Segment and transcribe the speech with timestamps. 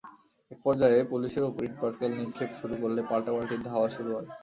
[0.51, 4.27] একপর্যায়ে পুলিশের ওপর ইটপাটকেল নিক্ষেপ শুরু করলে পাল্টাপাল্টি ধাওয়া শুরু হয়।